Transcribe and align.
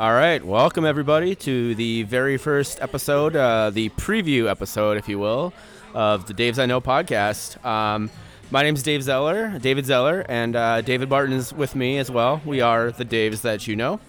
All 0.00 0.14
right, 0.14 0.42
welcome 0.42 0.86
everybody 0.86 1.34
to 1.34 1.74
the 1.74 2.04
very 2.04 2.38
first 2.38 2.80
episode, 2.80 3.36
uh, 3.36 3.68
the 3.68 3.90
preview 3.90 4.48
episode, 4.48 4.96
if 4.96 5.10
you 5.10 5.18
will, 5.18 5.52
of 5.92 6.24
the 6.24 6.32
Daves 6.32 6.58
I 6.58 6.64
Know 6.64 6.80
podcast. 6.80 7.62
Um, 7.62 8.08
my 8.50 8.62
name 8.62 8.74
is 8.74 8.82
Dave 8.82 9.02
Zeller, 9.02 9.58
David 9.58 9.84
Zeller, 9.84 10.24
and 10.26 10.56
uh, 10.56 10.80
David 10.80 11.10
Barton 11.10 11.34
is 11.34 11.52
with 11.52 11.74
me 11.74 11.98
as 11.98 12.10
well. 12.10 12.40
We 12.46 12.62
are 12.62 12.90
the 12.92 13.04
Daves 13.04 13.42
that 13.42 13.66
you 13.66 13.76
know, 13.76 14.00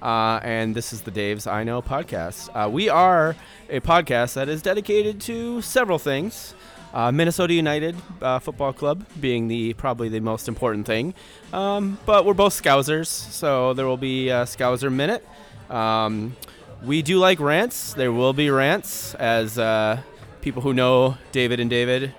uh, 0.00 0.38
and 0.44 0.76
this 0.76 0.92
is 0.92 1.02
the 1.02 1.10
Daves 1.10 1.50
I 1.50 1.64
Know 1.64 1.82
podcast. 1.82 2.48
Uh, 2.54 2.70
we 2.70 2.88
are 2.88 3.34
a 3.68 3.80
podcast 3.80 4.34
that 4.34 4.48
is 4.48 4.62
dedicated 4.62 5.20
to 5.22 5.62
several 5.62 5.98
things. 5.98 6.54
Uh, 6.92 7.12
Minnesota 7.12 7.54
United 7.54 7.96
uh, 8.20 8.38
Football 8.40 8.72
Club 8.72 9.04
being 9.20 9.46
the 9.46 9.74
probably 9.74 10.08
the 10.08 10.20
most 10.20 10.48
important 10.48 10.86
thing, 10.86 11.14
um, 11.52 11.98
but 12.04 12.24
we're 12.24 12.34
both 12.34 12.60
Scousers, 12.60 13.06
so 13.06 13.74
there 13.74 13.86
will 13.86 13.96
be 13.96 14.28
a 14.28 14.42
Scouser 14.42 14.92
minute. 14.92 15.24
Um, 15.68 16.34
we 16.82 17.02
do 17.02 17.18
like 17.18 17.38
rants. 17.38 17.94
There 17.94 18.10
will 18.10 18.32
be 18.32 18.50
rants, 18.50 19.14
as 19.14 19.56
uh, 19.56 20.02
people 20.40 20.62
who 20.62 20.74
know 20.74 21.16
David 21.30 21.60
and 21.60 21.70
David 21.70 22.12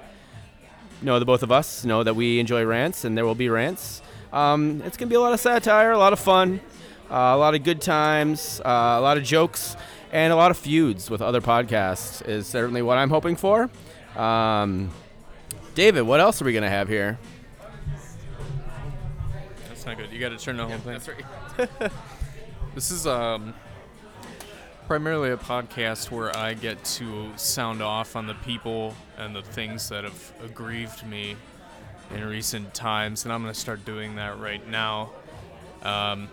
know 1.02 1.20
the 1.20 1.26
both 1.26 1.44
of 1.44 1.52
us 1.52 1.84
know 1.84 2.04
that 2.04 2.16
we 2.16 2.40
enjoy 2.40 2.64
rants, 2.64 3.04
and 3.04 3.18
there 3.18 3.26
will 3.26 3.36
be 3.36 3.50
rants. 3.50 4.02
Um, 4.32 4.82
it's 4.86 4.96
gonna 4.96 5.10
be 5.10 5.16
a 5.16 5.20
lot 5.20 5.34
of 5.34 5.40
satire, 5.40 5.92
a 5.92 5.98
lot 5.98 6.14
of 6.14 6.20
fun, 6.20 6.62
uh, 7.10 7.16
a 7.16 7.38
lot 7.38 7.56
of 7.56 7.64
good 7.64 7.82
times, 7.82 8.62
uh, 8.64 8.96
a 8.98 9.02
lot 9.02 9.18
of 9.18 9.24
jokes, 9.24 9.76
and 10.14 10.32
a 10.32 10.36
lot 10.36 10.52
of 10.52 10.58
feuds 10.58 11.10
with 11.10 11.22
other 11.22 11.42
podcasts. 11.42 12.26
Is 12.26 12.48
certainly 12.48 12.82
what 12.82 12.98
I'm 12.98 13.10
hoping 13.10 13.36
for. 13.36 13.70
Um, 14.16 14.92
David, 15.76 16.02
what 16.04 16.20
else 16.20 16.42
are 16.42 16.46
we 16.46 16.54
gonna 16.54 16.70
have 16.70 16.88
here? 16.88 17.18
That's 19.68 19.86
not 19.86 19.98
good. 19.98 20.12
You 20.12 20.20
got 20.20 20.30
to 20.30 20.38
turn 20.38 20.58
the 20.58 20.66
whole 20.68 20.78
thing. 20.78 21.00
That's 21.00 21.10
right. 21.80 21.92
This 22.74 22.90
is 22.90 23.06
um, 23.06 23.54
primarily 24.88 25.32
a 25.32 25.36
podcast 25.36 26.10
where 26.10 26.34
I 26.34 26.54
get 26.54 26.82
to 26.86 27.30
sound 27.36 27.82
off 27.82 28.16
on 28.16 28.28
the 28.28 28.34
people 28.34 28.96
and 29.18 29.36
the 29.36 29.42
things 29.42 29.90
that 29.90 30.06
have 30.06 30.32
aggrieved 30.42 31.06
me 31.06 31.36
in 32.16 32.24
recent 32.24 32.74
times, 32.74 33.26
and 33.26 33.34
I'm 33.34 33.42
going 33.42 33.54
to 33.54 33.60
start 33.60 33.84
doing 33.84 34.16
that 34.16 34.40
right 34.40 34.66
now. 34.70 35.10
Um, 35.84 36.30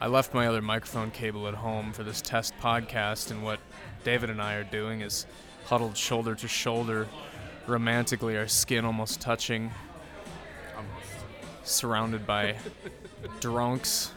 I 0.00 0.06
left 0.06 0.32
my 0.32 0.46
other 0.46 0.62
microphone 0.62 1.10
cable 1.10 1.46
at 1.46 1.54
home 1.54 1.92
for 1.92 2.02
this 2.02 2.22
test 2.22 2.54
podcast, 2.58 3.30
and 3.30 3.44
what 3.44 3.60
David 4.02 4.30
and 4.30 4.40
I 4.40 4.54
are 4.54 4.64
doing 4.64 5.02
is 5.02 5.26
huddled 5.66 5.94
shoulder 5.94 6.34
to 6.36 6.48
shoulder, 6.48 7.06
romantically, 7.66 8.38
our 8.38 8.48
skin 8.48 8.86
almost 8.86 9.20
touching, 9.20 9.70
surrounded 11.64 12.26
by 12.26 12.56
drunks. 13.40 14.12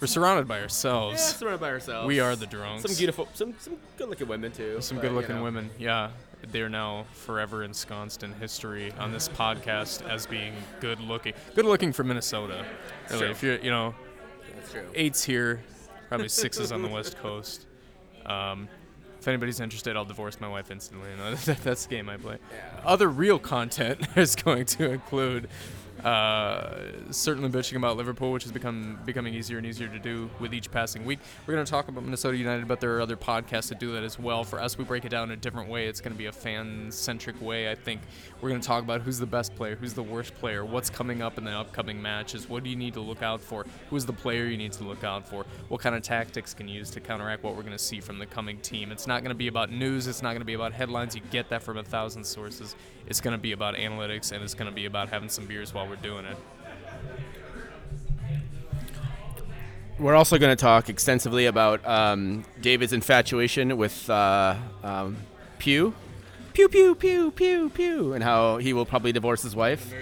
We're 0.00 0.06
surrounded 0.06 0.46
by 0.46 0.60
ourselves. 0.60 1.16
Yeah, 1.20 1.26
surrounded 1.38 1.60
by 1.60 1.70
ourselves. 1.70 2.06
We 2.06 2.20
are 2.20 2.36
the 2.36 2.46
drunks. 2.46 2.84
Some 2.84 2.96
beautiful, 2.96 3.28
some 3.34 3.54
some 3.58 3.76
good-looking 3.98 4.28
women 4.28 4.52
too. 4.52 4.80
Some 4.80 4.98
good-looking 5.00 5.36
know. 5.36 5.42
women. 5.42 5.70
Yeah, 5.76 6.10
they're 6.52 6.70
now 6.70 7.04
forever 7.12 7.64
ensconced 7.64 8.22
in 8.22 8.32
history 8.32 8.92
on 8.92 9.10
this 9.10 9.28
podcast 9.28 10.08
as 10.08 10.24
being 10.24 10.54
good-looking. 10.80 11.34
Good-looking 11.56 11.92
for 11.92 12.04
Minnesota. 12.04 12.64
Really, 13.10 13.22
true. 13.22 13.30
if 13.30 13.42
you're, 13.42 13.58
you 13.58 13.70
know, 13.70 13.94
That's 14.56 14.72
true. 14.72 14.86
eights 14.94 15.24
here, 15.24 15.62
probably 16.08 16.28
sixes 16.28 16.72
on 16.72 16.82
the 16.82 16.88
West 16.88 17.16
Coast. 17.18 17.66
Um, 18.26 18.68
if 19.18 19.28
anybody's 19.28 19.60
interested, 19.60 19.96
I'll 19.96 20.04
divorce 20.04 20.40
my 20.40 20.48
wife 20.48 20.70
instantly. 20.70 21.10
You 21.10 21.16
know, 21.18 21.34
that's 21.34 21.86
the 21.86 21.90
game 21.94 22.08
I 22.08 22.16
play. 22.16 22.38
Other 22.84 23.08
real 23.08 23.38
content 23.38 24.00
is 24.16 24.34
going 24.34 24.64
to 24.66 24.90
include 24.90 25.48
uh, 26.04 27.10
certainly 27.10 27.48
bitching 27.48 27.76
about 27.76 27.96
Liverpool, 27.96 28.32
which 28.32 28.42
has 28.44 28.52
become 28.52 28.98
becoming 29.04 29.34
easier 29.34 29.58
and 29.58 29.66
easier 29.66 29.88
to 29.88 29.98
do 29.98 30.30
with 30.40 30.52
each 30.54 30.70
passing 30.70 31.04
week. 31.04 31.18
We're 31.46 31.54
going 31.54 31.64
to 31.64 31.70
talk 31.70 31.88
about 31.88 32.04
Minnesota 32.04 32.36
United, 32.36 32.68
but 32.68 32.80
there 32.80 32.96
are 32.96 33.00
other 33.00 33.16
podcasts 33.16 33.68
that 33.68 33.80
do 33.80 33.92
that 33.92 34.02
as 34.02 34.18
well. 34.18 34.44
For 34.44 34.60
us, 34.60 34.78
we 34.78 34.84
break 34.84 35.04
it 35.04 35.10
down 35.10 35.30
in 35.30 35.32
a 35.32 35.40
different 35.40 35.68
way. 35.68 35.86
It's 35.86 36.00
going 36.00 36.12
to 36.12 36.18
be 36.18 36.26
a 36.26 36.32
fan-centric 36.32 37.40
way. 37.40 37.70
I 37.70 37.74
think 37.74 38.00
we're 38.40 38.48
going 38.48 38.60
to 38.60 38.66
talk 38.66 38.82
about 38.82 39.02
who's 39.02 39.18
the 39.18 39.26
best 39.26 39.54
player, 39.54 39.76
who's 39.76 39.94
the 39.94 40.02
worst 40.02 40.34
player, 40.36 40.64
what's 40.64 40.90
coming 40.90 41.22
up 41.22 41.38
in 41.38 41.44
the 41.44 41.52
upcoming 41.52 42.00
matches, 42.00 42.48
what 42.48 42.64
do 42.64 42.70
you 42.70 42.76
need 42.76 42.94
to 42.94 43.00
look 43.00 43.22
out 43.22 43.40
for, 43.40 43.66
who's 43.90 44.06
the 44.06 44.12
player 44.12 44.46
you 44.46 44.56
need 44.56 44.72
to 44.72 44.84
look 44.84 45.04
out 45.04 45.26
for, 45.26 45.44
what 45.68 45.80
kind 45.80 45.94
of 45.94 46.02
tactics 46.02 46.54
can 46.54 46.68
you 46.68 46.78
use 46.78 46.90
to 46.90 47.00
counteract 47.00 47.42
what 47.42 47.54
we're 47.56 47.62
going 47.62 47.72
to 47.72 47.78
see 47.78 48.00
from 48.00 48.18
the 48.18 48.26
coming 48.26 48.58
team. 48.60 48.92
It's 48.92 49.06
not 49.06 49.22
going 49.22 49.30
to 49.30 49.38
be 49.38 49.48
about 49.48 49.70
news. 49.70 50.06
It's 50.06 50.22
not 50.22 50.30
going 50.30 50.40
to 50.40 50.46
be 50.46 50.54
about 50.54 50.72
headlines. 50.72 51.14
You 51.14 51.22
get 51.30 51.48
that 51.50 51.62
from 51.62 51.76
a 51.78 51.82
thousand 51.82 52.24
sources. 52.24 52.76
It's 53.06 53.20
going 53.20 53.32
to 53.32 53.38
be 53.38 53.52
about 53.52 53.74
analytics, 53.74 54.32
and 54.32 54.42
it's 54.42 54.54
going 54.54 54.70
to 54.70 54.74
be 54.74 54.86
about 54.86 55.08
having 55.08 55.28
some 55.28 55.46
beers 55.46 55.74
while 55.74 55.88
we're 55.90 55.96
doing 55.96 56.24
it. 56.24 56.36
We're 59.98 60.14
also 60.14 60.38
going 60.38 60.56
to 60.56 60.60
talk 60.60 60.88
extensively 60.88 61.46
about 61.46 61.86
um, 61.86 62.44
David's 62.60 62.92
infatuation 62.92 63.76
with 63.76 64.08
uh, 64.08 64.54
um, 64.82 65.16
Pew. 65.58 65.92
Pew, 66.54 66.68
pew, 66.68 66.94
pew, 66.94 67.30
pew, 67.32 67.68
pew. 67.70 68.12
And 68.14 68.24
how 68.24 68.56
he 68.58 68.72
will 68.72 68.86
probably 68.86 69.12
divorce 69.12 69.42
his 69.42 69.54
wife 69.54 69.92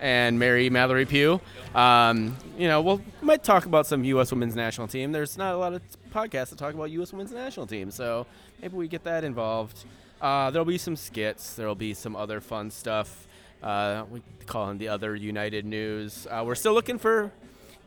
and 0.00 0.38
marry 0.38 0.68
Mallory 0.68 1.06
Pugh. 1.06 1.40
Um, 1.74 2.36
you 2.58 2.68
know, 2.68 2.82
we'll 2.82 2.98
we 2.98 3.04
might 3.22 3.44
talk 3.44 3.66
about 3.66 3.86
some 3.86 4.04
U.S. 4.04 4.30
women's 4.30 4.56
national 4.56 4.88
team. 4.88 5.12
There's 5.12 5.38
not 5.38 5.54
a 5.54 5.58
lot 5.58 5.72
of 5.72 5.82
podcasts 6.12 6.50
that 6.50 6.58
talk 6.58 6.74
about 6.74 6.90
U.S. 6.90 7.12
women's 7.12 7.32
national 7.32 7.66
team, 7.66 7.90
so 7.90 8.26
maybe 8.60 8.76
we 8.76 8.88
get 8.88 9.04
that 9.04 9.24
involved. 9.24 9.84
Uh, 10.20 10.50
there'll 10.50 10.66
be 10.66 10.78
some 10.78 10.96
skits. 10.96 11.54
There'll 11.54 11.74
be 11.74 11.94
some 11.94 12.16
other 12.16 12.40
fun 12.40 12.70
stuff. 12.70 13.25
Uh, 13.62 14.04
we 14.10 14.22
call 14.46 14.68
them 14.68 14.78
the 14.78 14.88
other 14.88 15.14
United 15.14 15.64
news. 15.64 16.26
Uh, 16.30 16.42
we're 16.46 16.54
still 16.54 16.74
looking 16.74 16.98
for 16.98 17.32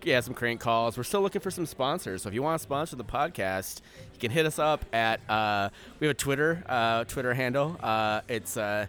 yeah, 0.03 0.19
some 0.21 0.33
crank 0.33 0.61
calls. 0.61 0.97
We're 0.97 1.03
still 1.03 1.21
looking 1.21 1.41
for 1.41 1.51
some 1.51 1.65
sponsors. 1.65 2.23
So 2.23 2.29
if 2.29 2.35
you 2.35 2.41
want 2.41 2.59
to 2.59 2.63
sponsor 2.63 2.95
the 2.95 3.03
podcast, 3.03 3.81
you 4.13 4.19
can 4.19 4.31
hit 4.31 4.45
us 4.45 4.59
up 4.59 4.85
at 4.93 5.19
uh, 5.29 5.69
we 5.99 6.07
have 6.07 6.15
a 6.15 6.17
Twitter 6.17 6.63
uh, 6.67 7.03
Twitter 7.05 7.33
handle. 7.33 7.77
Uh, 7.81 8.21
it's 8.27 8.57
uh, 8.57 8.87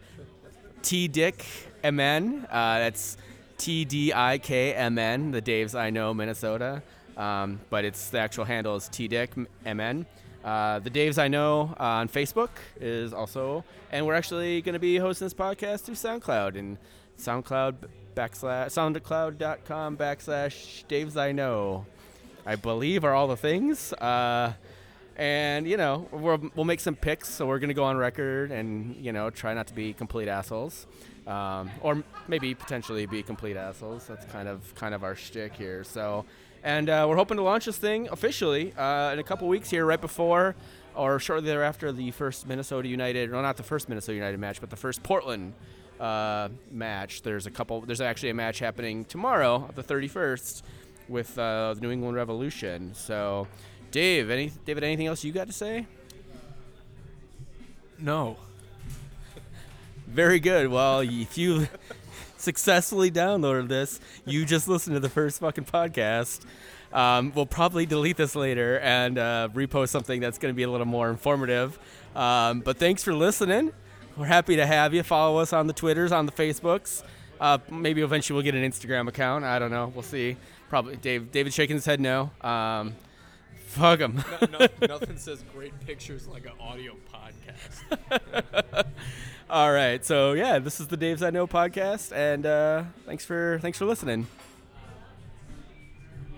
T 0.83 1.09
Dick 1.09 1.45
MN. 1.83 2.47
Uh, 2.51 2.79
that's 2.79 3.17
T 3.59 3.85
D 3.85 4.13
I 4.13 4.39
K 4.39 4.75
M 4.75 4.99
N. 4.99 5.31
The 5.33 5.43
Daves 5.43 5.79
I 5.79 5.91
know 5.91 6.15
Minnesota. 6.15 6.83
Um, 7.17 7.61
but 7.69 7.85
it's 7.85 8.09
the 8.11 8.19
actual 8.19 8.45
handle 8.45 8.77
is 8.77 8.89
T 8.89 9.09
Dick 9.09 9.37
MN. 9.37 10.07
Uh, 10.45 10.79
the 10.79 10.91
Daves 10.91 11.19
I 11.19 11.29
know 11.29 11.75
uh, 11.79 11.85
on 11.85 12.09
Facebook 12.09 12.49
is 12.81 13.13
also, 13.13 13.65
and 13.93 14.07
we're 14.07 14.15
actually 14.15 14.63
going 14.63 14.73
to 14.73 14.79
be 14.79 14.97
hosting 14.97 15.27
this 15.27 15.35
podcast 15.35 15.81
through 15.81 15.97
SoundCloud 15.97 16.59
and 16.59 16.79
SoundCloud 17.19 17.75
backslash 18.15 18.67
SoundCloud.com 18.69 19.97
backslash 19.97 20.85
Daves 20.87 21.17
I 21.17 21.33
know. 21.33 21.85
I 22.47 22.57
believe 22.57 23.05
are 23.05 23.15
all 23.15 23.29
the 23.29 23.37
things. 23.37 23.93
Uh, 23.93 24.55
and 25.17 25.69
you 25.69 25.77
know 25.77 26.09
we'll, 26.11 26.41
we'll 26.57 26.65
make 26.65 26.81
some 26.81 26.97
picks, 26.97 27.29
so 27.29 27.47
we're 27.47 27.59
gonna 27.59 27.75
go 27.75 27.85
on 27.85 27.97
record 27.99 28.51
and 28.51 28.97
you 28.97 29.13
know 29.13 29.29
try 29.29 29.53
not 29.53 29.67
to 29.67 29.75
be 29.75 29.93
complete 29.93 30.29
assholes, 30.29 30.87
um, 31.31 31.71
or 31.81 32.03
maybe 32.29 32.55
potentially 32.55 33.07
be 33.07 33.23
complete 33.23 33.57
assholes. 33.57 34.07
That's 34.07 34.25
kind 34.27 34.49
of 34.49 34.75
kind 34.75 34.95
of 34.95 35.05
our 35.05 35.15
shtick 35.15 35.55
here. 35.55 35.85
So, 35.85 36.25
and 36.63 36.89
uh, 36.89 37.07
we're 37.09 37.17
hoping 37.17 37.37
to 37.37 37.43
launch 37.43 37.65
this 37.67 37.79
thing 37.79 38.09
officially 38.11 38.75
uh, 38.75 39.13
in 39.13 39.19
a 39.19 39.23
couple 39.23 39.49
weeks 39.49 39.71
here, 39.71 39.87
right 39.87 40.01
before 40.01 40.57
or 40.95 41.19
shortly 41.19 41.49
thereafter 41.49 41.93
the 41.93 42.11
first 42.11 42.47
Minnesota 42.47 42.89
United, 42.89 43.31
well 43.31 43.43
not 43.43 43.57
the 43.57 43.63
first 43.63 43.89
Minnesota 43.89 44.15
United 44.15 44.39
match, 44.39 44.61
but 44.61 44.71
the 44.71 44.77
first 44.77 45.03
Portland 45.03 45.55
uh, 46.01 46.49
match. 46.71 47.23
There's 47.23 47.47
a 47.47 47.51
couple. 47.51 47.81
There's 47.83 48.01
actually 48.01 48.31
a 48.31 48.35
match 48.35 48.59
happening 48.59 49.05
tomorrow, 49.05 49.71
the 49.75 49.83
31st, 49.83 50.63
with 51.09 51.39
uh, 51.39 51.75
the 51.75 51.81
New 51.81 51.91
England 51.91 52.17
Revolution. 52.17 52.93
So, 52.95 53.47
Dave, 53.91 54.31
any 54.31 54.53
David, 54.65 54.83
anything 54.85 55.07
else 55.07 55.23
you 55.23 55.33
got 55.33 55.47
to 55.47 55.53
say? 55.53 55.87
No. 57.99 58.37
Very 60.13 60.41
good. 60.41 60.69
Well, 60.69 61.01
if 61.01 61.39
you 61.39 61.69
successfully 62.37 63.13
downloaded 63.13 63.69
this, 63.69 64.01
you 64.27 64.45
just 64.45 64.67
listened 64.67 64.97
to 64.97 65.01
the 65.01 65.09
first 65.09 65.39
fucking 65.39 65.67
podcast. 65.67 66.41
Um, 66.93 67.33
we'll 67.33 67.47
probably 67.47 67.87
delete 67.87 68.17
this 68.17 68.35
later 68.35 68.81
and 68.81 69.17
uh, 69.19 69.49
repost 69.55 69.91
something 69.91 70.21
that's 70.21 70.39
going 70.39 70.53
to 70.53 70.57
be 70.57 70.65
a 70.65 70.71
little 70.71 70.87
more 70.87 71.11
informative. 71.11 71.79
Um, 72.17 72.61
but 72.61 72.79
thanks 72.79 73.05
for 73.05 73.15
listening. 73.15 73.73
We're 74.17 74.27
happy 74.27 74.57
to 74.57 74.67
have 74.67 74.93
you. 74.93 75.05
Follow 75.05 75.39
us 75.39 75.53
on 75.53 75.69
the 75.69 75.73
Twitters, 75.73 76.11
on 76.11 76.27
the 76.27 76.33
Facebooks. 76.33 77.05
Uh, 77.41 77.59
maybe 77.71 78.03
eventually 78.03 78.35
we'll 78.35 78.43
get 78.45 78.57
an 78.57 78.69
Instagram 78.69 79.07
account. 79.07 79.45
I 79.45 79.61
don't 79.61 79.71
know. 79.71 79.93
We'll 79.95 80.03
see. 80.03 80.37
Probably 80.69 80.97
Dave. 80.97 81.31
David 81.31 81.55
shaking 81.55 81.77
his 81.77 81.85
head 81.87 82.01
no. 82.01 82.33
Um, 82.41 82.97
fuck 83.67 84.01
him. 84.01 84.25
nothing 84.81 85.17
says 85.19 85.45
great 85.55 85.79
pictures 85.87 86.27
like 86.27 86.47
an 86.47 86.53
audio 86.61 86.97
podcast. 87.15 88.65
All 89.51 89.73
right. 89.73 90.05
So 90.05 90.35
yeah, 90.35 90.61
this 90.61 90.79
is 90.79 90.87
the 90.87 90.97
Daves 90.97 91.27
I 91.27 91.31
Know 91.31 91.49
podcast, 91.49 92.13
and 92.15 92.47
uh, 92.47 92.85
thanks 93.05 93.25
for 93.25 93.59
thanks 93.61 93.79
for 93.79 93.85
listening. 93.85 94.29